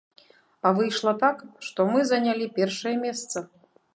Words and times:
А 0.67 0.71
выйшла 0.79 1.13
так, 1.23 1.43
што 1.67 1.85
мы 1.91 2.01
занялі 2.13 2.47
першае 2.57 2.95
месца. 3.05 3.47